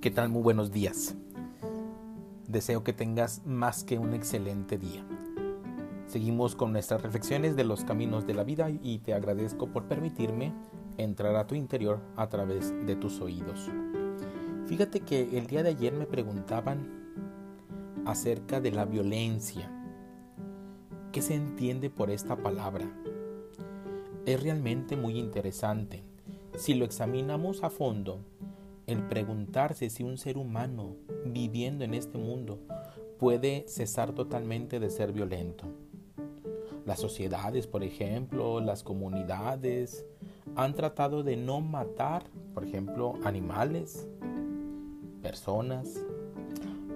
[0.00, 0.30] ¿Qué tal?
[0.30, 1.14] Muy buenos días.
[2.48, 5.04] Deseo que tengas más que un excelente día.
[6.06, 10.54] Seguimos con nuestras reflexiones de los caminos de la vida y te agradezco por permitirme
[10.96, 13.68] entrar a tu interior a través de tus oídos.
[14.68, 16.88] Fíjate que el día de ayer me preguntaban
[18.06, 19.70] acerca de la violencia.
[21.12, 22.90] ¿Qué se entiende por esta palabra?
[24.24, 26.02] Es realmente muy interesante.
[26.56, 28.24] Si lo examinamos a fondo,
[28.90, 32.58] el preguntarse si un ser humano viviendo en este mundo
[33.18, 35.66] puede cesar totalmente de ser violento.
[36.86, 40.04] Las sociedades, por ejemplo, las comunidades,
[40.56, 44.08] han tratado de no matar, por ejemplo, animales,
[45.22, 46.02] personas.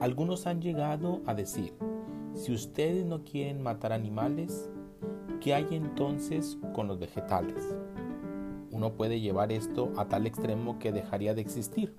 [0.00, 1.74] Algunos han llegado a decir,
[2.34, 4.68] si ustedes no quieren matar animales,
[5.40, 7.76] ¿qué hay entonces con los vegetales?
[8.74, 11.94] Uno puede llevar esto a tal extremo que dejaría de existir.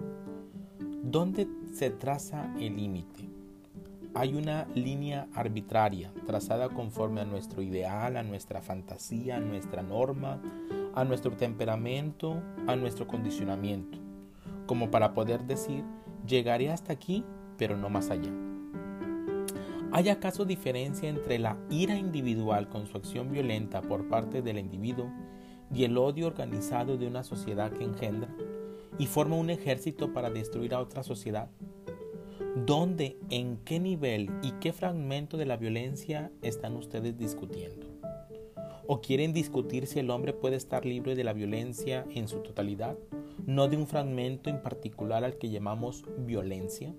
[1.03, 3.29] ¿Dónde se traza el límite?
[4.13, 10.41] Hay una línea arbitraria trazada conforme a nuestro ideal, a nuestra fantasía, a nuestra norma,
[10.93, 13.97] a nuestro temperamento, a nuestro condicionamiento,
[14.65, 15.85] como para poder decir,
[16.27, 17.23] llegaré hasta aquí,
[17.57, 18.31] pero no más allá.
[19.93, 25.09] ¿Hay acaso diferencia entre la ira individual con su acción violenta por parte del individuo
[25.73, 28.29] y el odio organizado de una sociedad que engendra
[28.97, 31.49] y forma un ejército para destruir a otra sociedad?
[32.65, 37.87] ¿Dónde, en qué nivel y qué fragmento de la violencia están ustedes discutiendo?
[38.87, 42.97] ¿O quieren discutir si el hombre puede estar libre de la violencia en su totalidad,
[43.45, 46.93] no de un fragmento en particular al que llamamos violencia?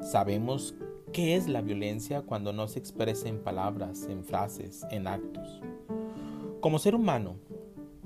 [0.00, 0.74] Sabemos
[1.12, 5.60] qué es la violencia cuando no se expresa en palabras, en frases, en actos.
[6.64, 7.36] Como ser humano,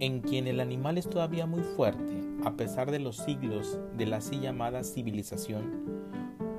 [0.01, 4.17] en quien el animal es todavía muy fuerte, a pesar de los siglos de la
[4.17, 5.85] así llamada civilización,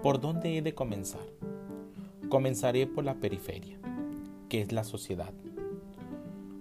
[0.02, 1.26] ¿por dónde he de comenzar?
[2.30, 3.78] Comenzaré por la periferia,
[4.48, 5.34] que es la sociedad,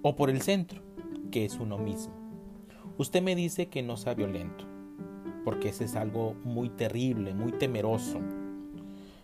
[0.03, 0.83] o por el centro,
[1.31, 2.15] que es uno mismo.
[2.97, 4.65] Usted me dice que no sea violento,
[5.45, 8.19] porque ese es algo muy terrible, muy temeroso.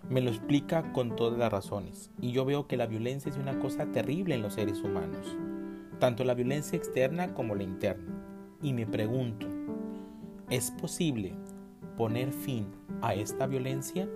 [0.09, 3.59] Me lo explica con todas las razones, y yo veo que la violencia es una
[3.59, 5.37] cosa terrible en los seres humanos
[5.99, 8.13] tanto la violencia externa como la interna.
[8.63, 9.47] Y me pregunto,
[10.51, 11.35] ¿es posible
[11.97, 12.67] poner fin
[13.03, 14.09] a esta violencia?